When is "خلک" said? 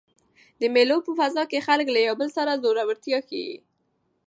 1.67-1.87